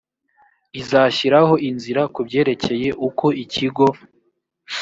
[0.81, 3.85] izashyiraho inzira ku byerekeye uko ikigo